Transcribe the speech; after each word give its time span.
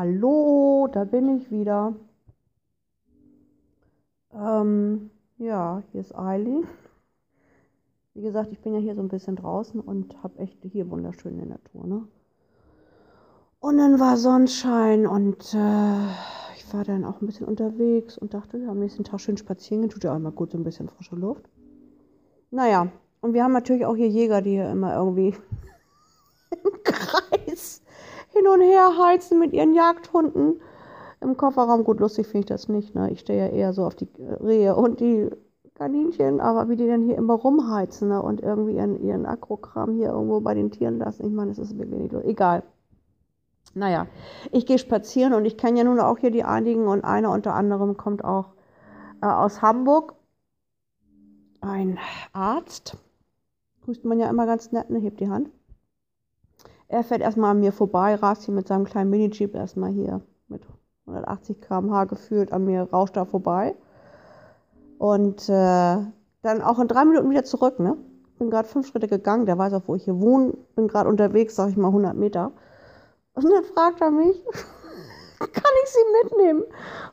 Hallo, 0.00 0.86
da 0.92 1.02
bin 1.02 1.38
ich 1.38 1.50
wieder. 1.50 1.92
Ähm, 4.32 5.10
ja, 5.38 5.82
hier 5.90 6.00
ist 6.00 6.16
Eileen. 6.16 6.68
Wie 8.14 8.22
gesagt, 8.22 8.52
ich 8.52 8.60
bin 8.60 8.74
ja 8.74 8.78
hier 8.78 8.94
so 8.94 9.00
ein 9.00 9.08
bisschen 9.08 9.34
draußen 9.34 9.80
und 9.80 10.22
habe 10.22 10.38
echt 10.38 10.62
hier 10.62 10.88
wunderschöne 10.88 11.44
Natur, 11.46 11.84
ne? 11.88 12.06
Und 13.58 13.78
dann 13.78 13.98
war 13.98 14.16
Sonnenschein 14.16 15.04
und 15.04 15.52
äh, 15.52 16.06
ich 16.54 16.72
war 16.72 16.84
dann 16.84 17.04
auch 17.04 17.20
ein 17.20 17.26
bisschen 17.26 17.48
unterwegs 17.48 18.16
und 18.16 18.34
dachte, 18.34 18.56
ja, 18.58 18.68
am 18.70 18.78
nächsten 18.78 19.02
Tag 19.02 19.20
schön 19.20 19.36
spazieren 19.36 19.82
gehen, 19.82 19.90
tut 19.90 20.04
ja 20.04 20.12
auch 20.12 20.16
immer 20.16 20.30
gut, 20.30 20.52
so 20.52 20.58
ein 20.58 20.62
bisschen 20.62 20.88
frische 20.88 21.16
Luft. 21.16 21.50
Naja, 22.52 22.86
und 23.20 23.34
wir 23.34 23.42
haben 23.42 23.52
natürlich 23.52 23.84
auch 23.84 23.96
hier 23.96 24.08
Jäger, 24.08 24.42
die 24.42 24.50
hier 24.50 24.70
immer 24.70 24.94
irgendwie 24.94 25.34
und 28.48 28.60
her 28.60 28.98
heizen 28.98 29.38
mit 29.38 29.52
ihren 29.52 29.74
Jagdhunden 29.74 30.60
im 31.20 31.36
Kofferraum. 31.36 31.84
Gut, 31.84 32.00
lustig 32.00 32.26
finde 32.26 32.40
ich 32.40 32.46
das 32.46 32.68
nicht. 32.68 32.94
Ne? 32.94 33.10
Ich 33.10 33.20
stehe 33.20 33.46
ja 33.46 33.52
eher 33.52 33.72
so 33.72 33.84
auf 33.84 33.94
die 33.94 34.08
Rehe 34.18 34.74
und 34.74 35.00
die 35.00 35.30
Kaninchen, 35.74 36.40
aber 36.40 36.68
wie 36.68 36.76
die 36.76 36.88
dann 36.88 37.02
hier 37.02 37.16
immer 37.16 37.34
rumheizen 37.34 38.08
ne? 38.08 38.20
und 38.20 38.40
irgendwie 38.40 38.74
ihren, 38.76 39.00
ihren 39.02 39.26
Akrokram 39.26 39.94
hier 39.94 40.08
irgendwo 40.08 40.40
bei 40.40 40.54
den 40.54 40.70
Tieren 40.70 40.98
lassen. 40.98 41.26
Ich 41.26 41.32
meine, 41.32 41.50
das 41.50 41.58
ist 41.58 41.78
wirklich 41.78 42.00
nicht 42.00 42.12
lustig. 42.12 42.30
Egal. 42.30 42.62
Naja, 43.74 44.06
ich 44.50 44.66
gehe 44.66 44.78
spazieren 44.78 45.34
und 45.34 45.44
ich 45.44 45.56
kenne 45.56 45.78
ja 45.78 45.84
nun 45.84 46.00
auch 46.00 46.18
hier 46.18 46.30
die 46.30 46.42
einigen 46.42 46.88
und 46.88 47.04
einer 47.04 47.30
unter 47.30 47.54
anderem 47.54 47.96
kommt 47.96 48.24
auch 48.24 48.54
äh, 49.22 49.26
aus 49.26 49.62
Hamburg. 49.62 50.14
Ein 51.60 51.98
Arzt. 52.32 52.96
Grüßt 53.84 54.04
man 54.04 54.18
ja 54.18 54.28
immer 54.30 54.46
ganz 54.46 54.72
nett, 54.72 54.90
ne? 54.90 54.98
Hebt 54.98 55.20
die 55.20 55.28
Hand. 55.28 55.50
Er 56.88 57.04
fährt 57.04 57.20
erstmal 57.20 57.50
an 57.50 57.60
mir 57.60 57.72
vorbei, 57.72 58.14
rast 58.14 58.44
hier 58.44 58.54
mit 58.54 58.66
seinem 58.66 58.84
kleinen 58.84 59.10
Mini-Jeep 59.10 59.54
erstmal 59.54 59.90
hier 59.90 60.22
mit 60.48 60.62
180 61.06 61.60
km/h 61.60 62.04
gefühlt 62.04 62.50
an 62.50 62.64
mir, 62.64 62.88
rauscht 62.90 63.16
da 63.16 63.26
vorbei. 63.26 63.76
Und 64.96 65.48
äh, 65.50 65.96
dann 66.42 66.62
auch 66.62 66.78
in 66.78 66.88
drei 66.88 67.04
Minuten 67.04 67.30
wieder 67.30 67.44
zurück, 67.44 67.78
ne? 67.78 67.96
Bin 68.38 68.50
gerade 68.50 68.68
fünf 68.68 68.86
Schritte 68.86 69.06
gegangen, 69.06 69.46
der 69.46 69.58
weiß 69.58 69.74
auch, 69.74 69.82
wo 69.86 69.96
ich 69.96 70.04
hier 70.04 70.18
wohne, 70.20 70.54
bin 70.76 70.88
gerade 70.88 71.08
unterwegs, 71.08 71.56
sag 71.56 71.68
ich 71.68 71.76
mal 71.76 71.88
100 71.88 72.16
Meter. 72.16 72.52
Und 73.34 73.44
dann 73.44 73.64
fragt 73.64 74.00
er 74.00 74.10
mich, 74.10 74.42
kann 75.38 75.72
ich 75.84 75.90
sie 75.90 76.22
mitnehmen? 76.22 76.64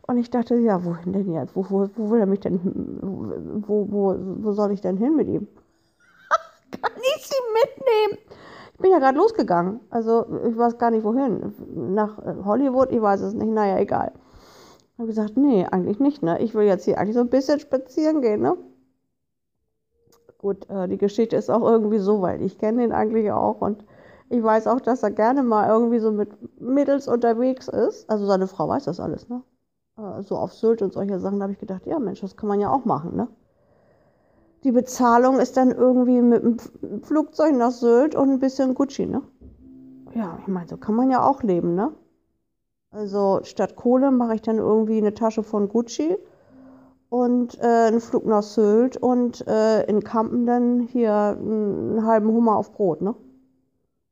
Und 0.08 0.18
ich 0.18 0.30
dachte, 0.30 0.56
ja, 0.56 0.86
wohin 0.86 1.14
denn 1.14 1.32
jetzt? 1.34 1.56
Wo, 1.56 1.66
wo, 1.70 1.90
wo 1.96 2.12
will 2.12 2.20
er 2.20 2.28
mich 2.28 2.40
denn, 2.40 2.60
wo, 3.68 3.92
wo, 3.92 4.16
wo 4.18 4.52
soll 4.54 4.72
ich 4.72 4.82
denn 4.82 4.98
hin 4.98 5.16
mit 5.16 5.28
ihm? 5.28 5.48
kann 6.82 6.92
ich 7.18 7.28
sie 7.28 7.36
mitnehmen? 7.54 8.35
Ich 8.76 8.82
bin 8.82 8.92
ja 8.92 9.00
gerade 9.00 9.18
losgegangen. 9.18 9.80
Also 9.90 10.26
ich 10.46 10.58
weiß 10.58 10.78
gar 10.78 10.92
nicht 10.92 11.06
wohin. 11.06 11.54
Nach 11.94 12.18
Hollywood, 12.44 12.92
ich 12.92 13.02
weiß 13.02 13.22
es 13.22 13.34
nicht. 13.34 13.50
Naja, 13.50 13.78
egal. 13.80 14.12
Ich 14.94 15.00
habe 15.00 15.08
gesagt, 15.08 15.38
nee, 15.38 15.66
eigentlich 15.66 16.00
nicht. 16.00 16.22
Ne? 16.22 16.40
Ich 16.42 16.54
will 16.54 16.66
jetzt 16.66 16.84
hier 16.84 16.98
eigentlich 16.98 17.16
so 17.16 17.22
ein 17.22 17.30
bisschen 17.30 17.60
spazieren 17.62 18.22
gehen. 18.22 18.42
Ne? 18.42 18.58
Gut, 20.38 20.70
äh, 20.70 20.90
die 20.90 20.98
Geschichte 20.98 21.38
ist 21.38 21.50
auch 21.50 21.62
irgendwie 21.62 22.00
so, 22.00 22.22
weil 22.22 22.42
ich 22.42 22.58
kenne 22.58 22.84
ihn 22.84 22.92
eigentlich 22.92 23.32
auch 23.32 23.62
und 23.62 23.86
ich 24.30 24.44
weiß 24.44 24.68
auch, 24.68 24.82
dass 24.82 25.04
er 25.04 25.12
gerne 25.12 25.42
mal 25.42 25.70
irgendwie 25.70 26.00
so 26.00 26.12
mit 26.12 26.30
Mädels 26.60 27.08
unterwegs 27.08 27.70
ist. 27.70 28.10
Also 28.10 28.26
seine 28.26 28.48
Frau 28.48 28.68
weiß 28.68 28.86
das 28.86 29.00
alles, 29.00 29.30
ne? 29.30 29.42
Äh, 29.98 30.22
so 30.22 30.36
auf 30.36 30.54
Sylt 30.54 30.82
und 30.82 30.92
solche 30.92 31.20
Sachen, 31.20 31.40
da 31.40 31.44
habe 31.44 31.54
ich 31.54 31.60
gedacht, 31.60 31.88
ja 31.88 31.98
Mensch, 31.98 32.20
das 32.20 32.36
kann 32.36 32.50
man 32.50 32.60
ja 32.60 32.70
auch 32.70 32.84
machen, 32.84 33.16
ne? 33.16 33.30
Die 34.66 34.72
Bezahlung 34.72 35.38
ist 35.38 35.58
dann 35.58 35.70
irgendwie 35.70 36.22
mit 36.22 36.42
dem 36.42 37.04
Flugzeug 37.04 37.56
nach 37.56 37.70
Sylt 37.70 38.16
und 38.16 38.32
ein 38.32 38.40
bisschen 38.40 38.74
Gucci, 38.74 39.06
ne? 39.06 39.22
Ja, 40.16 40.40
ich 40.42 40.48
meine, 40.48 40.68
so 40.68 40.76
kann 40.78 40.96
man 40.96 41.12
ja 41.12 41.24
auch 41.24 41.44
leben, 41.44 41.76
ne? 41.76 41.94
Also 42.90 43.42
statt 43.44 43.76
Kohle 43.76 44.10
mache 44.10 44.34
ich 44.34 44.42
dann 44.42 44.58
irgendwie 44.58 44.98
eine 44.98 45.14
Tasche 45.14 45.44
von 45.44 45.70
Gucci 45.70 46.18
und 47.10 47.60
äh, 47.60 47.90
einen 47.90 48.02
Flug 48.02 48.26
nach 48.26 48.42
Sylt 48.42 48.98
und 48.98 49.48
äh, 49.48 49.84
in 49.84 50.04
Kampen 50.04 50.48
dann 50.48 50.80
hier 50.80 51.14
einen 51.14 52.04
halben 52.04 52.30
Hummer 52.30 52.56
auf 52.56 52.72
Brot, 52.72 53.04
ne? 53.04 53.14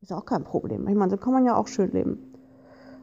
Ist 0.02 0.14
auch 0.14 0.26
kein 0.26 0.44
Problem. 0.44 0.88
Ich 0.88 0.96
meine, 0.96 1.10
so 1.10 1.18
kann 1.18 1.34
man 1.34 1.46
ja 1.46 1.56
auch 1.56 1.68
schön 1.68 1.92
leben. 1.94 2.32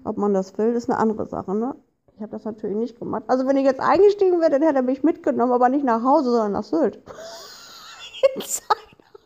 Ob 0.04 0.18
man 0.18 0.34
das 0.34 0.56
will, 0.56 0.74
ist 0.74 0.88
eine 0.88 1.00
andere 1.00 1.26
Sache, 1.26 1.52
ne? 1.56 1.74
Ich 2.20 2.22
habe 2.22 2.32
das 2.32 2.44
natürlich 2.44 2.76
nicht 2.76 2.98
gemacht. 2.98 3.22
Also 3.28 3.46
wenn 3.46 3.56
ich 3.56 3.64
jetzt 3.64 3.80
eingestiegen 3.80 4.42
wäre, 4.42 4.50
dann 4.50 4.60
hätte 4.60 4.76
er 4.76 4.82
mich 4.82 5.02
mitgenommen, 5.02 5.52
aber 5.52 5.70
nicht 5.70 5.86
nach 5.86 6.02
Hause, 6.04 6.30
sondern 6.30 6.52
nach 6.52 6.64
Sylt. 6.64 6.96
In 8.36 8.42
sein 8.42 8.76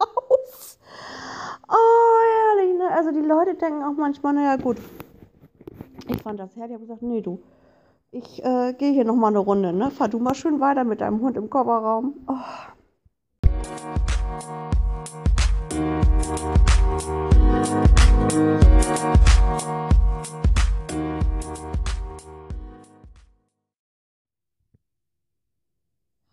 Haus. 0.00 0.78
Oh, 1.68 2.54
herrlich, 2.54 2.78
ne? 2.78 2.88
Also 2.92 3.10
die 3.10 3.26
Leute 3.26 3.56
denken 3.56 3.82
auch 3.82 3.96
manchmal, 3.96 4.34
naja 4.34 4.54
gut. 4.54 4.76
Ich 6.06 6.22
fand 6.22 6.38
das 6.38 6.54
herrlich. 6.54 6.70
Ich 6.70 6.74
habe 6.74 6.86
gesagt, 6.86 7.02
nee, 7.02 7.20
du. 7.20 7.40
Ich 8.12 8.44
äh, 8.44 8.74
gehe 8.74 8.92
hier 8.92 9.04
nochmal 9.04 9.32
eine 9.32 9.40
Runde, 9.40 9.72
ne? 9.72 9.90
Fahr 9.90 10.06
du 10.06 10.20
mal 10.20 10.36
schön 10.36 10.60
weiter 10.60 10.84
mit 10.84 11.00
deinem 11.00 11.20
Hund 11.20 11.36
im 11.36 11.50
Kofferraum. 11.50 12.14
Oh. 12.28 12.34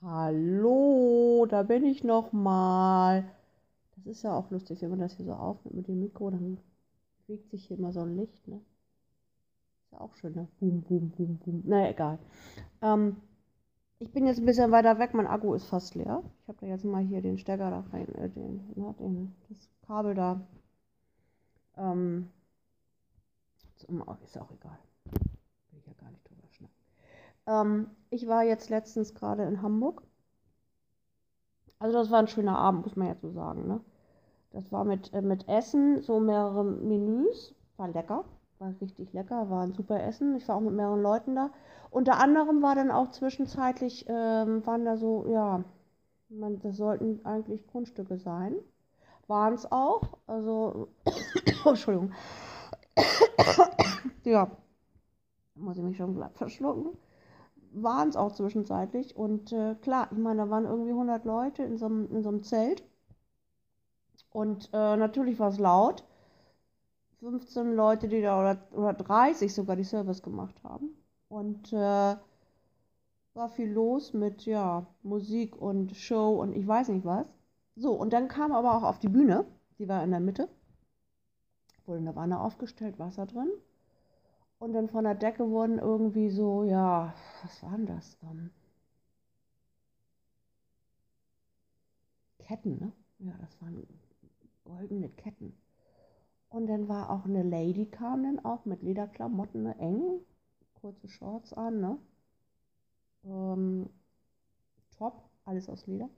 Hallo, 0.03 1.45
da 1.47 1.61
bin 1.61 1.85
ich 1.85 2.03
noch 2.03 2.31
mal. 2.33 3.23
Das 3.95 4.07
ist 4.07 4.23
ja 4.23 4.33
auch 4.33 4.49
lustig, 4.49 4.81
wenn 4.81 4.89
man 4.89 4.99
das 4.99 5.13
hier 5.13 5.25
so 5.25 5.33
aufnimmt 5.33 5.75
mit 5.75 5.87
dem 5.87 5.99
Mikro, 5.99 6.31
dann 6.31 6.57
bewegt 7.27 7.51
sich 7.51 7.65
hier 7.67 7.77
immer 7.77 7.91
so 7.93 8.01
ein 8.01 8.15
Licht, 8.15 8.47
ne? 8.47 8.59
Ist 9.83 9.91
ja 9.91 10.01
auch 10.01 10.15
schön, 10.15 10.33
ne? 10.33 10.47
Boom, 10.59 10.81
boom, 10.81 11.11
boom, 11.11 11.37
boom. 11.37 11.61
Naja, 11.65 11.91
egal. 11.91 12.19
Ähm, 12.81 13.17
ich 13.99 14.11
bin 14.11 14.25
jetzt 14.25 14.39
ein 14.39 14.45
bisschen 14.47 14.71
weiter 14.71 14.97
weg, 14.97 15.13
mein 15.13 15.27
Akku 15.27 15.53
ist 15.53 15.65
fast 15.65 15.93
leer. 15.93 16.23
Ich 16.41 16.47
habe 16.47 16.57
da 16.61 16.67
jetzt 16.67 16.85
mal 16.85 17.03
hier 17.03 17.21
den 17.21 17.37
Stecker 17.37 17.69
da 17.69 17.81
rein, 17.93 18.07
äh, 18.15 18.29
den, 18.29 18.71
ne, 18.75 18.95
den, 18.99 19.35
das 19.49 19.69
Kabel 19.85 20.15
da. 20.15 20.41
Ähm, 21.77 22.31
ist 24.23 24.37
auch 24.37 24.51
egal. 24.51 24.79
Will 25.71 25.79
ich 25.79 25.85
ja 25.85 25.93
gar 25.93 26.09
nicht. 26.09 26.30
Ähm, 27.47 27.87
ich 28.09 28.27
war 28.27 28.43
jetzt 28.43 28.69
letztens 28.69 29.13
gerade 29.15 29.43
in 29.43 29.61
Hamburg. 29.61 30.03
Also 31.79 31.97
das 31.97 32.11
war 32.11 32.19
ein 32.19 32.27
schöner 32.27 32.57
Abend, 32.57 32.85
muss 32.85 32.95
man 32.95 33.07
jetzt 33.07 33.21
so 33.21 33.31
sagen. 33.31 33.67
Ne? 33.67 33.81
Das 34.51 34.71
war 34.71 34.83
mit, 34.83 35.13
äh, 35.13 35.21
mit 35.21 35.47
Essen, 35.47 36.01
so 36.01 36.19
mehrere 36.19 36.63
Menüs. 36.63 37.55
War 37.77 37.87
lecker, 37.87 38.25
war 38.59 38.73
richtig 38.81 39.13
lecker, 39.13 39.49
war 39.49 39.63
ein 39.63 39.73
super 39.73 40.03
Essen. 40.03 40.35
Ich 40.35 40.47
war 40.47 40.57
auch 40.57 40.61
mit 40.61 40.73
mehreren 40.73 41.01
Leuten 41.01 41.35
da. 41.35 41.49
Unter 41.89 42.19
anderem 42.19 42.61
war 42.61 42.75
dann 42.75 42.91
auch 42.91 43.09
zwischenzeitlich, 43.11 44.05
ähm, 44.07 44.65
waren 44.65 44.85
da 44.85 44.97
so, 44.97 45.25
ja, 45.27 45.63
man, 46.29 46.59
das 46.59 46.77
sollten 46.77 47.25
eigentlich 47.25 47.65
Grundstücke 47.67 48.17
sein. 48.17 48.55
Waren 49.27 49.53
es 49.55 49.71
auch. 49.71 50.17
Also, 50.27 50.89
Entschuldigung. 51.65 52.11
ja, 54.25 54.51
muss 55.55 55.77
ich 55.77 55.83
mich 55.83 55.97
schon 55.97 56.15
glatt 56.15 56.37
verschlucken 56.37 56.97
waren 57.73 58.09
es 58.09 58.15
auch 58.15 58.33
zwischenzeitlich. 58.33 59.15
Und 59.15 59.51
äh, 59.51 59.75
klar, 59.81 60.09
ich 60.11 60.17
meine, 60.17 60.43
da 60.43 60.49
waren 60.49 60.65
irgendwie 60.65 60.91
100 60.91 61.25
Leute 61.25 61.63
in 61.63 61.77
so 61.77 61.85
einem, 61.85 62.43
Zelt. 62.43 62.83
Und 64.31 64.69
äh, 64.73 64.97
natürlich 64.97 65.39
war 65.39 65.49
es 65.49 65.59
laut. 65.59 66.03
15 67.19 67.75
Leute, 67.75 68.07
die 68.07 68.21
da, 68.21 68.39
oder, 68.39 68.57
oder 68.71 68.93
30 68.93 69.53
sogar, 69.53 69.75
die 69.75 69.83
Service 69.83 70.23
gemacht 70.23 70.55
haben. 70.63 70.89
Und 71.29 71.71
äh, 71.73 72.15
war 73.33 73.49
viel 73.49 73.71
los 73.71 74.13
mit, 74.13 74.45
ja, 74.45 74.85
Musik 75.03 75.55
und 75.55 75.95
Show 75.95 76.41
und 76.41 76.53
ich 76.53 76.67
weiß 76.67 76.89
nicht 76.89 77.05
was. 77.05 77.25
So, 77.75 77.93
und 77.93 78.11
dann 78.13 78.27
kam 78.27 78.51
aber 78.51 78.75
auch 78.75 78.83
auf 78.83 78.99
die 78.99 79.09
Bühne, 79.09 79.45
die 79.79 79.87
war 79.87 80.03
in 80.03 80.11
der 80.11 80.19
Mitte, 80.19 80.49
wurde 81.85 81.99
eine 81.99 82.15
Wanne 82.15 82.39
aufgestellt, 82.39 82.99
Wasser 82.99 83.25
drin. 83.25 83.49
Und 84.61 84.73
dann 84.73 84.89
von 84.89 85.05
der 85.05 85.15
Decke 85.15 85.49
wurden 85.49 85.79
irgendwie 85.79 86.29
so, 86.29 86.63
ja, 86.63 87.15
was 87.41 87.63
waren 87.63 87.87
das? 87.87 88.15
Ähm, 88.21 88.51
Ketten, 92.37 92.77
ne? 92.77 92.91
Ja, 93.17 93.33
das 93.41 93.59
waren 93.59 93.87
goldene 94.63 95.09
Ketten. 95.09 95.57
Und 96.49 96.67
dann 96.67 96.87
war 96.87 97.09
auch 97.09 97.25
eine 97.25 97.41
Lady 97.41 97.87
kam 97.87 98.21
dann 98.21 98.45
auch 98.45 98.65
mit 98.65 98.83
Lederklamotten, 98.83 99.63
ne? 99.63 99.75
eng, 99.79 100.19
kurze 100.75 101.09
Shorts 101.09 101.53
an, 101.53 101.81
ne? 101.81 101.97
Ähm, 103.23 103.89
top, 104.95 105.23
alles 105.43 105.69
aus 105.69 105.87
Leder. 105.87 106.09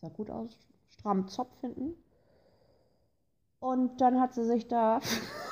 Sah 0.00 0.10
gut 0.10 0.30
aus, 0.30 0.56
stramm 0.90 1.26
Zopf 1.26 1.60
hinten. 1.60 1.96
Und 3.58 4.00
dann 4.00 4.20
hat 4.20 4.32
sie 4.34 4.44
sich 4.44 4.68
da 4.68 5.00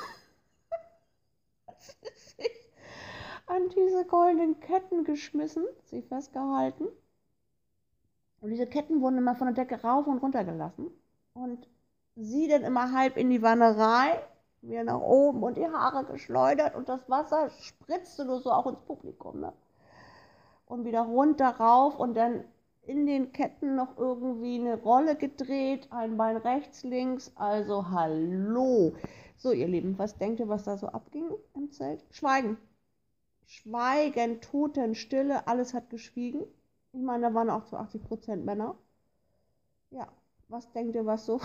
an 3.47 3.69
diese 3.69 4.05
goldenen 4.05 4.59
Ketten 4.59 5.03
geschmissen, 5.03 5.65
sie 5.85 6.01
festgehalten. 6.01 6.87
Und 8.41 8.51
diese 8.51 8.67
Ketten 8.67 9.01
wurden 9.01 9.17
immer 9.17 9.35
von 9.35 9.53
der 9.53 9.65
Decke 9.65 9.81
rauf 9.81 10.07
und 10.07 10.19
runter 10.19 10.43
gelassen. 10.43 10.87
Und 11.33 11.67
sie 12.15 12.47
dann 12.47 12.63
immer 12.63 12.93
halb 12.93 13.17
in 13.17 13.29
die 13.29 13.41
Wanne 13.41 13.77
rein 13.77 14.19
Wieder 14.61 14.83
nach 14.83 14.99
oben 14.99 15.41
und 15.41 15.55
die 15.55 15.67
Haare 15.67 16.03
geschleudert 16.03 16.75
und 16.75 16.89
das 16.89 17.09
Wasser 17.09 17.49
spritzte 17.49 18.25
nur 18.25 18.41
so 18.41 18.51
auch 18.51 18.67
ins 18.67 18.81
Publikum. 18.81 19.39
Ne? 19.39 19.53
Und 20.65 20.83
wieder 20.83 21.01
runter 21.01 21.47
rauf 21.47 21.97
und 21.97 22.15
dann 22.15 22.43
in 22.85 23.05
den 23.05 23.31
Ketten 23.31 23.75
noch 23.75 23.97
irgendwie 23.97 24.59
eine 24.59 24.75
Rolle 24.81 25.15
gedreht, 25.15 25.87
ein 25.91 26.17
Bein 26.17 26.35
rechts, 26.35 26.83
links, 26.83 27.31
also 27.35 27.89
hallo. 27.89 28.93
So, 29.41 29.53
ihr 29.53 29.69
Lieben, 29.69 29.97
was 29.97 30.17
denkt 30.17 30.41
ihr, 30.41 30.49
was 30.49 30.65
da 30.65 30.77
so 30.77 30.87
abging 30.87 31.31
im 31.55 31.71
Zelt? 31.71 32.03
Schweigen. 32.11 32.57
Schweigen, 33.45 34.41
Totenstille, 34.41 35.47
alles 35.47 35.73
hat 35.73 35.89
geschwiegen. 35.89 36.43
Ich 36.91 37.01
meine, 37.01 37.29
da 37.29 37.33
waren 37.33 37.49
auch 37.49 37.63
zu 37.63 37.77
80 37.77 38.03
Prozent 38.03 38.45
Männer. 38.45 38.77
Ja, 39.91 40.09
was 40.49 40.69
denkt 40.73 40.93
ihr, 40.95 41.05
was 41.05 41.25
so, 41.25 41.39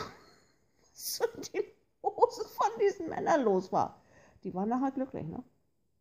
so 0.93 1.25
in 1.37 1.43
den 1.55 1.65
Hosen 2.03 2.47
von 2.49 2.67
diesen 2.81 3.11
Männern 3.11 3.45
los 3.45 3.71
war? 3.71 4.03
Die 4.43 4.53
waren 4.55 4.71
nachher 4.71 4.91
glücklich, 4.91 5.29
ne? 5.29 5.45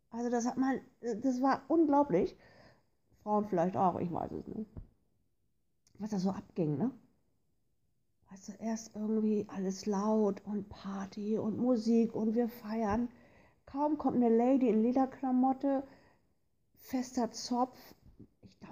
Also 0.10 0.32
das 0.32 0.48
hat 0.48 0.58
man, 0.58 0.82
das 1.00 1.44
war 1.44 1.62
unglaublich. 1.68 2.36
Frauen 3.22 3.46
vielleicht 3.46 3.78
auch, 3.78 4.00
ich 4.00 4.12
weiß 4.12 4.32
es 4.32 4.48
nicht. 4.48 4.72
Was 6.00 6.10
da 6.10 6.18
so 6.18 6.32
abging, 6.32 6.76
ne? 6.76 6.90
Du, 8.46 8.52
erst 8.60 8.96
irgendwie 8.96 9.46
alles 9.48 9.86
laut 9.86 10.42
und 10.46 10.70
Party 10.70 11.38
und 11.38 11.58
Musik 11.58 12.14
und 12.14 12.36
wir 12.36 12.50
feiern. 12.50 13.10
Kaum 13.66 13.98
kommt 13.98 14.18
eine 14.18 14.36
Lady 14.36 14.70
in 14.70 14.84
Lederklamotte, 14.84 15.84
fester 16.76 17.32
Zopf 17.32 17.78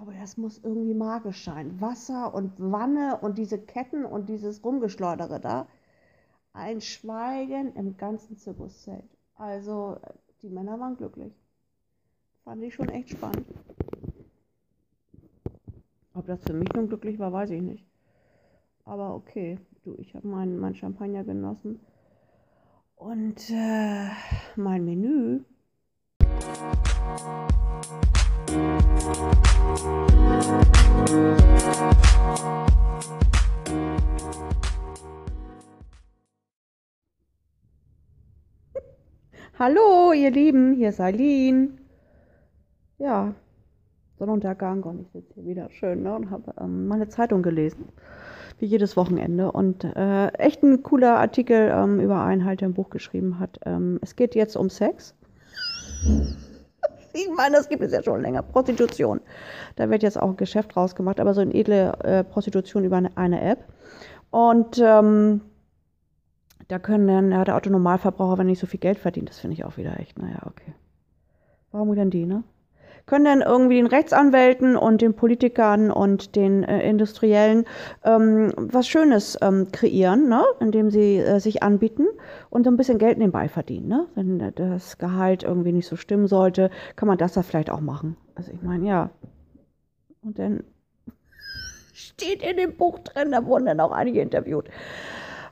glaube, 0.02 0.18
das 0.18 0.36
muss 0.36 0.58
irgendwie 0.58 0.94
magisch 0.94 1.44
sein. 1.44 1.80
Wasser 1.80 2.34
und 2.34 2.52
Wanne 2.58 3.18
und 3.20 3.38
diese 3.38 3.58
Ketten 3.58 4.04
und 4.04 4.28
dieses 4.28 4.64
Rumgeschleudere 4.64 5.38
da. 5.38 5.68
Ein 6.52 6.80
Schweigen 6.80 7.74
im 7.76 7.96
ganzen 7.96 8.36
Zirkuszelt. 8.36 9.08
Also, 9.36 9.98
die 10.42 10.50
Männer 10.50 10.80
waren 10.80 10.96
glücklich. 10.96 11.32
Fand 12.44 12.62
ich 12.64 12.74
schon 12.74 12.88
echt 12.88 13.10
spannend. 13.10 13.46
Ob 16.14 16.26
das 16.26 16.42
für 16.42 16.52
mich 16.52 16.68
nun 16.74 16.88
glücklich 16.88 17.18
war, 17.18 17.32
weiß 17.32 17.50
ich 17.50 17.62
nicht. 17.62 17.86
Aber 18.84 19.14
okay, 19.14 19.58
du, 19.84 19.94
ich 19.98 20.14
habe 20.14 20.26
meinen 20.26 20.58
mein 20.58 20.74
Champagner 20.74 21.24
genossen. 21.24 21.80
Und 22.96 23.50
äh, 23.50 24.08
mein 24.56 24.84
Menü. 24.84 25.40
Hallo, 39.58 40.12
ihr 40.12 40.30
Lieben, 40.32 40.74
hier 40.74 40.88
ist 40.88 41.00
Eileen. 41.00 41.78
Ja, 42.98 43.34
Sonnenuntergang 44.18 44.82
und 44.82 45.00
ich 45.00 45.10
sitze 45.10 45.34
hier 45.34 45.46
wieder 45.46 45.70
schön 45.70 46.02
ne, 46.02 46.14
und 46.14 46.30
habe 46.30 46.52
ähm, 46.60 46.88
meine 46.88 47.08
Zeitung 47.08 47.42
gelesen, 47.42 47.88
wie 48.62 48.66
jedes 48.66 48.96
Wochenende. 48.96 49.52
Und 49.52 49.84
äh, 49.84 50.28
echt 50.28 50.62
ein 50.62 50.82
cooler 50.82 51.18
Artikel 51.18 51.70
ähm, 51.74 52.00
über 52.00 52.22
einen 52.22 52.44
halt, 52.44 52.62
der 52.62 52.68
ein 52.68 52.74
Buch 52.74 52.88
geschrieben 52.88 53.38
hat. 53.38 53.58
Ähm, 53.66 53.98
es 54.00 54.16
geht 54.16 54.34
jetzt 54.34 54.56
um 54.56 54.70
Sex. 54.70 55.14
Ich 57.14 57.28
meine, 57.36 57.56
das 57.56 57.68
gibt 57.68 57.82
es 57.82 57.92
ja 57.92 58.02
schon 58.02 58.22
länger. 58.22 58.40
Prostitution. 58.40 59.20
Da 59.76 59.90
wird 59.90 60.02
jetzt 60.02 60.18
auch 60.18 60.30
ein 60.30 60.36
Geschäft 60.38 60.78
rausgemacht, 60.78 61.20
aber 61.20 61.34
so 61.34 61.42
eine 61.42 61.52
edle 61.52 61.92
äh, 62.04 62.24
Prostitution 62.24 62.84
über 62.84 62.96
eine, 62.96 63.14
eine 63.18 63.42
App. 63.42 63.66
Und 64.30 64.80
ähm, 64.82 65.42
da 66.68 66.78
können 66.78 67.06
dann 67.06 67.30
ja, 67.30 67.44
der 67.44 67.56
Autonormalverbraucher, 67.56 68.38
wenn 68.38 68.46
nicht 68.46 68.60
so 68.60 68.66
viel 68.66 68.80
Geld 68.80 68.98
verdient, 68.98 69.28
das 69.28 69.40
finde 69.40 69.52
ich 69.52 69.66
auch 69.66 69.76
wieder 69.76 70.00
echt, 70.00 70.18
naja, 70.18 70.38
okay. 70.46 70.72
Warum 71.70 71.94
denn 71.94 72.08
die, 72.08 72.24
ne? 72.24 72.44
Können 73.06 73.24
dann 73.24 73.40
irgendwie 73.42 73.76
den 73.76 73.86
Rechtsanwälten 73.86 74.76
und 74.76 75.02
den 75.02 75.14
Politikern 75.14 75.90
und 75.90 76.36
den 76.36 76.64
äh, 76.64 76.88
Industriellen 76.88 77.64
ähm, 78.04 78.52
was 78.56 78.88
Schönes 78.88 79.38
ähm, 79.42 79.70
kreieren, 79.72 80.28
ne? 80.28 80.44
indem 80.60 80.90
sie 80.90 81.18
äh, 81.18 81.40
sich 81.40 81.62
anbieten 81.62 82.06
und 82.50 82.64
so 82.64 82.70
ein 82.70 82.76
bisschen 82.76 82.98
Geld 82.98 83.18
nebenbei 83.18 83.48
verdienen. 83.48 83.88
Ne? 83.88 84.06
Wenn 84.14 84.52
das 84.54 84.98
Gehalt 84.98 85.42
irgendwie 85.42 85.72
nicht 85.72 85.86
so 85.86 85.96
stimmen 85.96 86.26
sollte, 86.26 86.70
kann 86.96 87.08
man 87.08 87.18
das 87.18 87.34
da 87.34 87.42
vielleicht 87.42 87.70
auch 87.70 87.80
machen. 87.80 88.16
Also 88.34 88.52
ich 88.52 88.62
meine, 88.62 88.86
ja. 88.86 89.10
Und 90.22 90.38
dann 90.38 90.64
steht 91.92 92.42
in 92.42 92.56
dem 92.56 92.76
Buch 92.76 92.98
drin, 93.00 93.32
da 93.32 93.44
wurden 93.44 93.66
dann 93.66 93.80
auch 93.80 93.92
einige 93.92 94.20
interviewt 94.20 94.68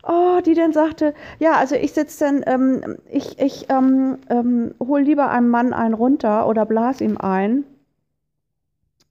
oh, 0.02 0.40
die 0.44 0.54
dann 0.54 0.72
sagte, 0.72 1.14
ja, 1.38 1.52
also 1.52 1.74
ich 1.74 1.92
sitze 1.92 2.24
dann, 2.24 2.42
ähm, 2.46 2.96
ich, 3.10 3.38
ich 3.38 3.66
ähm, 3.70 4.18
ähm, 4.28 4.74
hole 4.80 5.02
lieber 5.02 5.30
einem 5.30 5.48
Mann 5.48 5.72
einen 5.72 5.94
runter 5.94 6.46
oder 6.48 6.66
blas 6.66 7.00
ihm 7.00 7.16
ein 7.18 7.64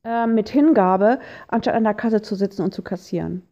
äh, 0.04 0.28
mit 0.28 0.50
Hingabe, 0.50 1.20
anstatt 1.48 1.76
an 1.76 1.84
der 1.84 1.94
Kasse 1.94 2.22
zu 2.22 2.36
sitzen 2.36 2.64
und 2.64 2.74
zu 2.74 2.82
kassieren. 2.82 3.44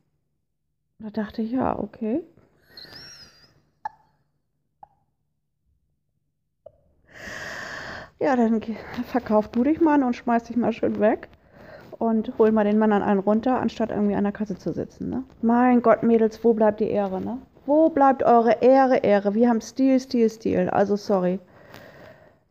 Da 1.00 1.10
dachte 1.10 1.42
ich, 1.42 1.52
ja, 1.52 1.78
okay. 1.78 2.24
Ja, 8.20 8.36
dann 8.36 8.62
verkauf 9.06 9.50
du 9.50 9.64
dich 9.64 9.80
mal 9.80 10.02
und 10.04 10.16
schmeiß 10.16 10.46
dich 10.46 10.58
mal 10.58 10.74
schön 10.74 11.00
weg 11.00 11.30
und 12.00 12.32
hol 12.38 12.52
mal 12.52 12.64
den 12.64 12.78
Mann 12.78 12.92
an 12.92 13.04
einen 13.04 13.20
runter, 13.20 13.60
anstatt 13.60 13.92
irgendwie 13.92 14.16
an 14.16 14.24
der 14.24 14.34
Kasse 14.34 14.58
zu 14.58 14.74
sitzen. 14.74 15.10
Ne? 15.10 15.24
Mein 15.42 15.82
Gott, 15.82 16.04
Mädels, 16.04 16.44
wo 16.44 16.54
bleibt 16.54 16.80
die 16.80 16.90
Ehre? 16.90 17.22
Ne? 17.22 17.38
Wo 17.66 17.90
bleibt 17.90 18.24
eure 18.24 18.62
Ehre, 18.62 18.98
Ehre? 18.98 19.34
Wir 19.34 19.50
haben 19.50 19.62
Stil, 19.62 20.00
Stil, 20.00 20.30
Stil. 20.30 20.70
Also 20.70 20.96
sorry. 20.96 21.40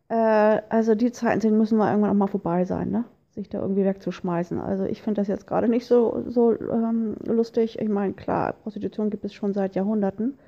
Äh, 0.08 0.60
also 0.68 0.94
die 0.94 1.12
Zeiten 1.12 1.40
sind, 1.40 1.56
müssen 1.56 1.78
wir 1.78 1.88
irgendwann 1.88 2.10
auch 2.10 2.14
mal 2.14 2.26
vorbei 2.26 2.64
sein, 2.64 2.90
ne? 2.90 3.04
sich 3.36 3.48
da 3.48 3.60
irgendwie 3.60 3.84
wegzuschmeißen. 3.84 4.58
Also 4.60 4.84
ich 4.84 5.02
finde 5.02 5.20
das 5.20 5.28
jetzt 5.28 5.46
gerade 5.46 5.68
nicht 5.68 5.86
so, 5.86 6.24
so 6.26 6.52
ähm, 6.58 7.16
lustig. 7.24 7.78
Ich 7.78 7.88
meine, 7.88 8.14
klar, 8.14 8.54
Prostitution 8.54 9.10
gibt 9.10 9.24
es 9.24 9.34
schon 9.34 9.52
seit 9.52 9.74
Jahrhunderten. 9.74 10.38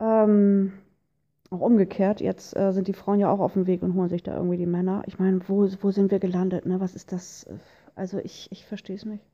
Ähm, 0.00 0.72
auch 1.50 1.60
umgekehrt, 1.60 2.20
jetzt 2.20 2.56
äh, 2.56 2.72
sind 2.72 2.86
die 2.86 2.92
Frauen 2.92 3.18
ja 3.18 3.30
auch 3.30 3.40
auf 3.40 3.54
dem 3.54 3.66
Weg 3.66 3.82
und 3.82 3.94
holen 3.94 4.08
sich 4.08 4.22
da 4.22 4.36
irgendwie 4.36 4.56
die 4.56 4.66
Männer. 4.66 5.02
Ich 5.06 5.18
meine, 5.18 5.40
wo, 5.48 5.68
wo 5.80 5.90
sind 5.90 6.10
wir 6.10 6.20
gelandet? 6.20 6.64
Ne? 6.64 6.80
Was 6.80 6.94
ist 6.94 7.12
das? 7.12 7.46
Also 7.96 8.18
ich, 8.18 8.48
ich 8.52 8.64
verstehe 8.64 8.96
es 8.96 9.04
nicht. 9.04 9.24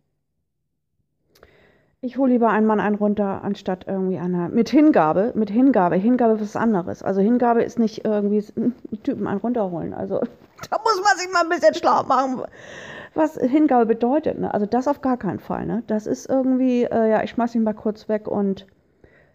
Ich 2.00 2.18
hole 2.18 2.32
lieber 2.32 2.50
einen 2.50 2.66
Mann 2.66 2.80
einen 2.80 2.96
runter, 2.96 3.42
anstatt 3.42 3.86
irgendwie 3.86 4.18
einer. 4.18 4.48
Mit 4.48 4.68
Hingabe, 4.68 5.32
mit 5.34 5.50
Hingabe. 5.50 5.96
Hingabe 5.96 6.34
ist 6.34 6.40
was 6.40 6.56
anderes. 6.56 7.02
Also 7.02 7.20
Hingabe 7.20 7.62
ist 7.62 7.78
nicht 7.78 8.04
irgendwie 8.04 8.44
einen 8.56 9.02
Typen 9.02 9.26
einen 9.26 9.40
runterholen. 9.40 9.92
Also 9.92 10.20
da 10.70 10.78
muss 10.82 11.02
man 11.02 11.18
sich 11.18 11.32
mal 11.32 11.42
ein 11.42 11.48
bisschen 11.50 11.74
schlau 11.74 12.02
machen, 12.04 12.42
was 13.14 13.34
Hingabe 13.36 13.86
bedeutet. 13.86 14.38
Ne? 14.38 14.52
Also 14.52 14.66
das 14.66 14.88
auf 14.88 15.02
gar 15.02 15.16
keinen 15.18 15.40
Fall. 15.40 15.66
Ne? 15.66 15.82
Das 15.86 16.06
ist 16.06 16.28
irgendwie, 16.28 16.84
äh, 16.84 17.10
ja, 17.10 17.22
ich 17.22 17.30
schmeiß 17.30 17.54
ihn 17.54 17.62
mal 17.62 17.74
kurz 17.74 18.08
weg 18.08 18.26
und 18.26 18.66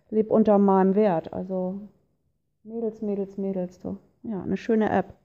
lebe 0.09 0.33
unter 0.33 0.57
meinem 0.57 0.95
Wert. 0.95 1.33
Also 1.33 1.79
Mädels, 2.63 3.01
Mädels, 3.01 3.37
Mädels, 3.37 3.81
so. 3.81 3.97
Ja, 4.23 4.41
eine 4.43 4.57
schöne 4.57 4.89
App. 4.91 5.15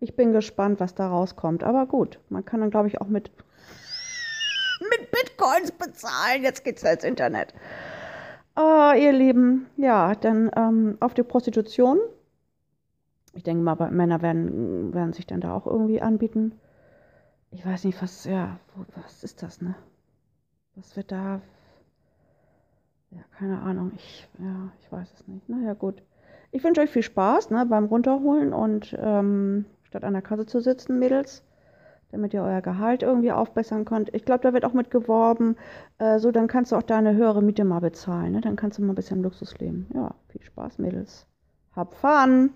Ich 0.00 0.16
bin 0.16 0.32
gespannt, 0.32 0.80
was 0.80 0.94
da 0.94 1.08
rauskommt. 1.08 1.62
Aber 1.62 1.86
gut, 1.86 2.18
man 2.30 2.44
kann 2.44 2.60
dann, 2.60 2.70
glaube 2.70 2.88
ich, 2.88 3.00
auch 3.00 3.08
mit, 3.08 3.30
mit 4.80 5.10
Bitcoins 5.10 5.72
bezahlen. 5.72 6.42
Jetzt 6.42 6.64
geht's 6.64 6.82
ja 6.82 6.92
ins 6.92 7.04
Internet. 7.04 7.52
Oh, 8.56 8.92
ihr 8.96 9.12
Lieben, 9.12 9.66
ja, 9.76 10.14
dann 10.14 10.50
ähm, 10.56 10.96
auf 11.00 11.14
die 11.14 11.22
Prostitution. 11.22 11.98
Ich 13.34 13.42
denke 13.42 13.62
mal, 13.62 13.90
Männer 13.90 14.20
werden, 14.22 14.92
werden 14.92 15.12
sich 15.12 15.26
dann 15.26 15.40
da 15.40 15.54
auch 15.54 15.66
irgendwie 15.66 16.02
anbieten. 16.02 16.58
Ich 17.50 17.64
weiß 17.64 17.84
nicht, 17.84 18.00
was, 18.02 18.24
ja, 18.24 18.58
was 18.94 19.24
ist 19.24 19.42
das, 19.42 19.60
ne? 19.60 19.74
Was 20.74 20.96
wird 20.96 21.12
da. 21.12 21.42
Ja, 23.10 23.22
keine 23.38 23.60
Ahnung. 23.60 23.92
Ich, 23.96 24.28
ja, 24.38 24.72
ich 24.80 24.90
weiß 24.90 25.12
es 25.12 25.28
nicht. 25.28 25.48
Naja, 25.48 25.74
gut. 25.74 26.02
Ich 26.54 26.62
wünsche 26.62 26.82
euch 26.82 26.90
viel 26.90 27.02
Spaß 27.02 27.48
ne, 27.48 27.64
beim 27.64 27.86
Runterholen 27.86 28.52
und 28.52 28.94
ähm, 29.00 29.64
statt 29.84 30.04
an 30.04 30.12
der 30.12 30.20
Kasse 30.20 30.44
zu 30.44 30.60
sitzen, 30.60 30.98
Mädels, 30.98 31.42
damit 32.10 32.34
ihr 32.34 32.42
euer 32.42 32.60
Gehalt 32.60 33.02
irgendwie 33.02 33.32
aufbessern 33.32 33.86
könnt. 33.86 34.14
Ich 34.14 34.26
glaube, 34.26 34.42
da 34.42 34.52
wird 34.52 34.66
auch 34.66 34.74
mit 34.74 34.90
geworben. 34.90 35.56
Äh, 35.96 36.18
so, 36.18 36.30
dann 36.30 36.48
kannst 36.48 36.70
du 36.70 36.76
auch 36.76 36.82
deine 36.82 37.14
höhere 37.14 37.42
Miete 37.42 37.64
mal 37.64 37.80
bezahlen. 37.80 38.32
Ne? 38.32 38.42
Dann 38.42 38.56
kannst 38.56 38.76
du 38.78 38.82
mal 38.82 38.92
ein 38.92 38.96
bisschen 38.96 39.22
Luxus 39.22 39.58
leben. 39.60 39.86
Ja, 39.94 40.14
viel 40.28 40.42
Spaß, 40.42 40.78
Mädels. 40.78 41.26
Hab 41.74 41.94
Fun! 41.94 42.50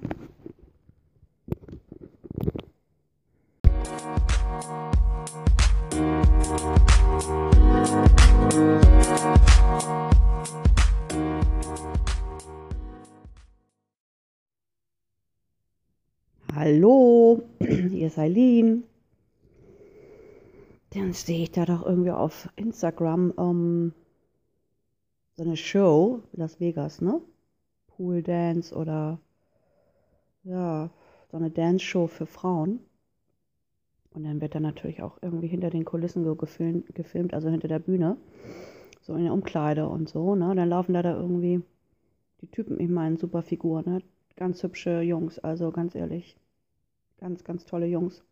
Hallo, 16.58 17.42
hier 17.58 18.06
ist 18.06 18.18
Eileen. 18.18 18.84
Dann 20.88 21.12
sehe 21.12 21.42
ich 21.42 21.50
da 21.50 21.66
doch 21.66 21.84
irgendwie 21.84 22.12
auf 22.12 22.48
Instagram 22.56 23.34
ähm, 23.36 23.92
so 25.36 25.42
eine 25.42 25.58
Show, 25.58 26.22
Las 26.32 26.58
Vegas, 26.58 27.02
ne? 27.02 27.20
Pool 27.88 28.22
Dance 28.22 28.74
oder 28.74 29.20
ja, 30.44 30.88
so 31.30 31.36
eine 31.36 31.50
Dance-Show 31.50 32.06
für 32.06 32.24
Frauen. 32.24 32.80
Und 34.14 34.24
dann 34.24 34.40
wird 34.40 34.54
dann 34.54 34.62
natürlich 34.62 35.02
auch 35.02 35.18
irgendwie 35.20 35.48
hinter 35.48 35.68
den 35.68 35.84
Kulissen 35.84 36.24
gefilmt, 36.38 37.34
also 37.34 37.50
hinter 37.50 37.68
der 37.68 37.80
Bühne, 37.80 38.16
so 39.02 39.14
in 39.14 39.24
der 39.24 39.34
Umkleide 39.34 39.86
und 39.86 40.08
so, 40.08 40.34
ne? 40.34 40.54
Dann 40.54 40.70
laufen 40.70 40.94
da 40.94 41.02
da 41.02 41.20
irgendwie 41.20 41.60
die 42.40 42.50
Typen, 42.50 42.80
ich 42.80 42.88
meine, 42.88 43.18
super 43.18 43.42
Figur, 43.42 43.82
ne? 43.82 44.00
Ganz 44.36 44.62
hübsche 44.62 45.02
Jungs, 45.02 45.38
also 45.38 45.70
ganz 45.70 45.94
ehrlich, 45.94 46.38
ganz, 47.18 47.44
ganz 47.44 47.64
tolle 47.64 47.86
Jungs. 47.86 48.22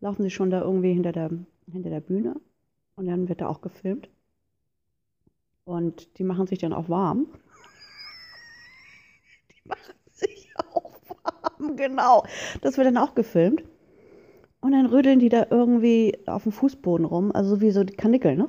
Laufen 0.00 0.22
sie 0.22 0.30
schon 0.30 0.50
da 0.50 0.62
irgendwie 0.62 0.92
hinter 0.92 1.12
der, 1.12 1.30
hinter 1.70 1.90
der 1.90 2.00
Bühne 2.00 2.40
und 2.96 3.06
dann 3.06 3.28
wird 3.28 3.40
da 3.40 3.48
auch 3.48 3.60
gefilmt. 3.60 4.08
Und 5.64 6.18
die 6.18 6.24
machen 6.24 6.46
sich 6.46 6.58
dann 6.58 6.72
auch 6.72 6.88
warm. 6.88 7.26
Die 9.50 9.68
machen 9.68 9.94
sich 10.12 10.50
auch 10.72 10.92
warm, 11.08 11.76
genau. 11.76 12.24
Das 12.62 12.76
wird 12.76 12.86
dann 12.86 12.98
auch 12.98 13.14
gefilmt. 13.14 13.62
Und 14.60 14.72
dann 14.72 14.86
rödeln 14.86 15.18
die 15.18 15.28
da 15.28 15.46
irgendwie 15.50 16.18
auf 16.26 16.44
dem 16.44 16.52
Fußboden 16.52 17.06
rum, 17.06 17.32
also 17.32 17.60
wie 17.60 17.70
so 17.70 17.84
die 17.84 17.94
Kanickel, 17.94 18.36
ne? 18.36 18.48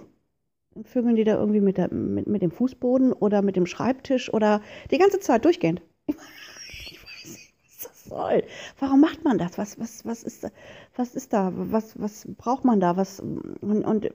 Dann 0.74 0.84
vögeln 0.86 1.16
die 1.16 1.24
da 1.24 1.38
irgendwie 1.38 1.62
mit, 1.62 1.78
der, 1.78 1.94
mit, 1.94 2.28
mit 2.28 2.42
dem 2.42 2.52
Fußboden 2.52 3.14
oder 3.14 3.42
mit 3.42 3.56
dem 3.56 3.66
Schreibtisch 3.66 4.34
oder 4.34 4.62
die 4.92 4.98
ganze 4.98 5.20
Zeit 5.20 5.46
durchgehend. 5.46 5.82
Ich 6.08 7.04
weiß 7.04 7.26
nicht, 7.26 7.54
was 7.66 7.78
das 7.84 7.97
soll. 8.08 8.44
Warum 8.80 9.02
macht 9.02 9.24
man 9.24 9.38
das? 9.38 9.58
Was, 9.58 9.80
was, 9.80 10.06
was, 10.06 10.24
ist, 10.24 10.48
was 10.96 11.16
ist 11.16 11.34
da? 11.34 11.52
Was, 11.54 12.00
was 12.00 12.28
braucht 12.38 12.66
man 12.66 12.80
da? 12.80 12.98
Was, 12.98 13.20
und, 13.20 13.62
und 13.62 14.10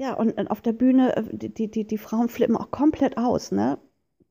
ja, 0.00 0.14
und 0.14 0.50
auf 0.50 0.62
der 0.62 0.72
Bühne, 0.72 1.14
äh, 1.16 1.24
die, 1.30 1.70
die, 1.70 1.86
die 1.86 1.98
Frauen 1.98 2.28
flippen 2.30 2.56
auch 2.56 2.70
komplett 2.70 3.18
aus, 3.18 3.52
ne? 3.52 3.78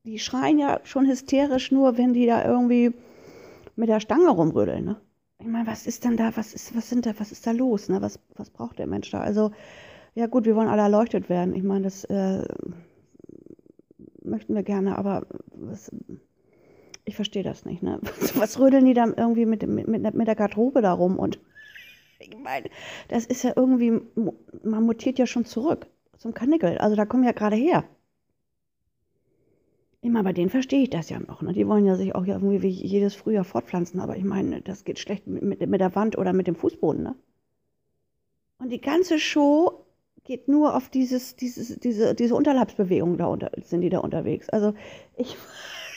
Die 0.04 0.18
schreien 0.18 0.58
ja 0.58 0.80
schon 0.82 1.06
hysterisch 1.06 1.70
nur, 1.70 1.96
wenn 1.96 2.12
die 2.12 2.26
da 2.26 2.44
irgendwie 2.44 2.92
mit 3.76 3.88
der 3.88 4.00
Stange 4.00 4.30
rumrödeln, 4.30 4.84
ne? 4.84 5.00
Ich 5.38 5.46
meine, 5.46 5.66
was 5.68 5.86
ist 5.86 6.04
denn 6.04 6.16
da, 6.16 6.36
was 6.36 6.54
ist, 6.54 6.76
was 6.76 6.90
sind 6.90 7.06
da, 7.06 7.12
was 7.18 7.30
ist 7.30 7.46
da 7.46 7.52
los, 7.52 7.88
ne? 7.88 8.02
Was, 8.02 8.18
was 8.34 8.50
braucht 8.50 8.78
der 8.78 8.88
Mensch 8.88 9.10
da? 9.10 9.20
Also, 9.20 9.52
ja 10.14 10.26
gut, 10.26 10.44
wir 10.44 10.56
wollen 10.56 10.68
alle 10.68 10.82
erleuchtet 10.82 11.28
werden. 11.28 11.54
Ich 11.54 11.62
meine, 11.62 11.84
das 11.84 12.04
äh, 12.04 12.44
möchten 14.22 14.54
wir 14.54 14.64
gerne, 14.64 14.98
aber 14.98 15.26
was, 15.54 15.90
ich 17.10 17.16
verstehe 17.16 17.42
das 17.42 17.64
nicht, 17.64 17.82
ne? 17.82 18.00
Was, 18.36 18.58
rödeln 18.58 18.84
die 18.84 18.94
da 18.94 19.04
irgendwie 19.04 19.44
mit, 19.44 19.66
mit, 19.66 20.14
mit 20.14 20.28
der 20.28 20.36
Garderobe 20.36 20.80
da 20.80 20.92
rum 20.92 21.18
und 21.18 21.40
ich 22.20 22.36
meine, 22.38 22.70
das 23.08 23.26
ist 23.26 23.42
ja 23.42 23.52
irgendwie, 23.56 24.00
man 24.62 24.84
mutiert 24.84 25.18
ja 25.18 25.26
schon 25.26 25.44
zurück 25.44 25.86
zum 26.16 26.34
Kanickel. 26.34 26.78
Also 26.78 26.94
da 26.96 27.04
kommen 27.06 27.24
ja 27.24 27.32
gerade 27.32 27.56
her. 27.56 27.84
Immer 30.02 30.22
bei 30.22 30.32
denen 30.32 30.50
verstehe 30.50 30.82
ich 30.82 30.90
das 30.90 31.10
ja 31.10 31.18
noch. 31.18 31.42
Ne? 31.42 31.52
Die 31.52 31.66
wollen 31.66 31.84
ja 31.84 31.96
sich 31.96 32.14
auch 32.14 32.26
irgendwie 32.26 32.62
wie 32.62 32.68
jedes 32.68 33.14
Frühjahr 33.14 33.44
fortpflanzen, 33.44 34.00
aber 34.00 34.16
ich 34.16 34.24
meine, 34.24 34.62
das 34.62 34.84
geht 34.84 34.98
schlecht 34.98 35.26
mit, 35.26 35.66
mit, 35.66 35.80
der 35.80 35.94
Wand 35.94 36.16
oder 36.16 36.32
mit 36.32 36.46
dem 36.46 36.54
Fußboden. 36.54 37.02
Ne? 37.02 37.16
Und 38.58 38.70
die 38.70 38.80
ganze 38.80 39.18
Show 39.18 39.84
geht 40.24 40.48
nur 40.48 40.76
auf 40.76 40.88
dieses, 40.88 41.36
dieses, 41.36 41.78
diese, 41.80 42.14
diese 42.14 42.34
Unterleibsbewegung 42.34 43.18
da 43.18 43.26
unter, 43.26 43.50
sind 43.62 43.80
die 43.80 43.90
da 43.90 43.98
unterwegs. 43.98 44.48
Also 44.48 44.74
ich 45.16 45.36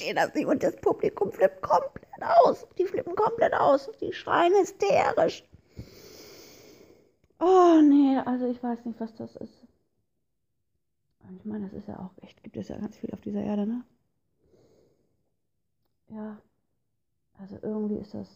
verstehe 0.00 0.14
das 0.14 0.34
nicht. 0.34 0.46
Und 0.46 0.62
das 0.62 0.76
Publikum 0.76 1.32
flippt 1.32 1.62
komplett 1.62 2.22
aus. 2.22 2.66
Die 2.78 2.86
flippen 2.86 3.14
komplett 3.14 3.54
aus. 3.54 3.90
Die 4.00 4.12
schreien 4.12 4.52
hysterisch. 4.54 5.44
Oh 7.38 7.80
nee, 7.82 8.18
also 8.24 8.46
ich 8.46 8.62
weiß 8.62 8.84
nicht, 8.84 9.00
was 9.00 9.14
das 9.14 9.34
ist. 9.36 9.66
Ich 11.38 11.44
meine, 11.44 11.66
das 11.66 11.74
ist 11.74 11.88
ja 11.88 11.98
auch 11.98 12.22
echt, 12.22 12.42
gibt 12.42 12.56
es 12.56 12.68
ja 12.68 12.76
ganz 12.76 12.96
viel 12.96 13.10
auf 13.12 13.20
dieser 13.20 13.42
Erde, 13.42 13.66
ne? 13.66 13.84
Ja. 16.08 16.38
Also 17.38 17.56
irgendwie 17.62 17.96
ist 17.96 18.12
das. 18.12 18.28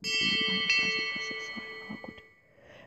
Ich, 0.00 0.08
ich 0.08 0.48
weiß 0.48 0.94
nicht, 0.94 1.16
was 1.16 1.28
das 1.28 1.46
soll, 1.46 1.62
aber 1.88 2.00
gut. 2.02 2.14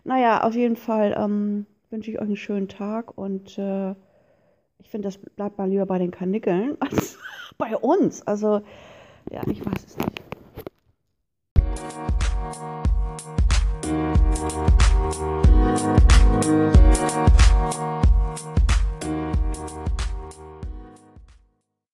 Naja, 0.04 0.44
auf 0.44 0.56
jeden 0.56 0.78
Fall 0.78 1.16
ähm, 1.18 1.66
wünsche 1.90 2.10
ich 2.10 2.18
euch 2.18 2.26
einen 2.26 2.38
schönen 2.38 2.70
Tag 2.70 3.16
und 3.18 3.58
äh, 3.58 3.92
ich 4.80 4.90
finde, 4.90 5.10
das 5.10 5.18
bleibt 5.18 5.58
mal 5.58 5.70
lieber 5.70 5.86
bei 5.86 6.00
den 6.00 6.12
Kanickeln 6.12 6.78
als 6.80 7.20
bei 7.58 7.76
uns. 7.76 8.22
Also, 8.26 8.62
ja, 9.32 9.42
ich 9.48 9.66
weiß 9.66 9.86
es 9.86 9.98
nicht. 9.98 10.27